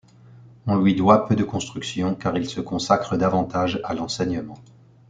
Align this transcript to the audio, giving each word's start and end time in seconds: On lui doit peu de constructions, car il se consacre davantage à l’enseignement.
On 0.65 0.79
lui 0.79 0.95
doit 0.95 1.27
peu 1.27 1.35
de 1.35 1.43
constructions, 1.43 2.15
car 2.15 2.35
il 2.35 2.49
se 2.49 2.59
consacre 2.59 3.17
davantage 3.17 3.79
à 3.83 3.93
l’enseignement. 3.93 4.57